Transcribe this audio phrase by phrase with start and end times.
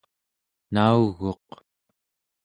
[0.73, 1.47] nauguq